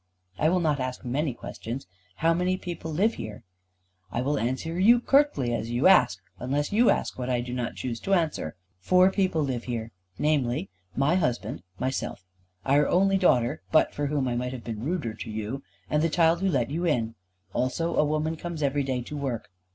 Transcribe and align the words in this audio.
"I 0.39 0.49
will 0.49 0.61
not 0.61 0.79
ask 0.79 1.05
many 1.05 1.31
questions. 1.31 1.85
How 2.15 2.33
many 2.33 2.57
people 2.57 2.91
live 2.91 3.13
here?" 3.21 3.43
"I 4.11 4.23
will 4.23 4.39
answer 4.39 4.79
you 4.79 4.99
curtly 4.99 5.53
as 5.53 5.69
you 5.69 5.85
ask, 5.85 6.19
unless 6.39 6.71
you 6.73 6.89
ask 6.89 7.19
what 7.19 7.29
I 7.29 7.39
do 7.39 7.53
not 7.53 7.75
choose 7.75 7.99
to 7.99 8.15
answer. 8.15 8.55
Four 8.79 9.11
people 9.11 9.43
live 9.43 9.65
here, 9.65 9.91
namely, 10.17 10.71
my 10.95 11.17
husband, 11.17 11.61
myself, 11.77 12.25
our 12.65 12.87
only 12.87 13.19
daughter 13.19 13.61
but 13.71 13.93
for 13.93 14.07
whom 14.07 14.27
I 14.27 14.35
might 14.35 14.53
have 14.53 14.63
been 14.63 14.83
ruder 14.83 15.13
to 15.13 15.29
you 15.29 15.61
and 15.87 16.01
the 16.01 16.09
child 16.09 16.41
who 16.41 16.49
let 16.49 16.71
you 16.71 16.83
in. 16.83 17.13
Also 17.53 17.95
a 17.95 18.03
woman 18.03 18.35
comes 18.35 18.63
every 18.63 18.81
day 18.81 19.03
to 19.03 19.15
work." 19.15 19.51